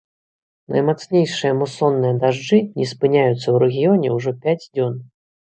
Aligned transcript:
Наймацнейшыя 0.75 1.51
мусонныя 1.59 2.15
дажджы 2.23 2.59
не 2.81 2.89
спыняюцца 2.93 3.37
ў 3.53 3.57
рэгіёне 3.67 4.07
ўжо 4.17 4.35
пяць 4.49 4.61
дзён. 4.73 4.99